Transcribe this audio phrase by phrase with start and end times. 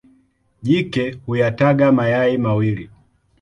[0.63, 2.89] Jike huyataga mayai mawili.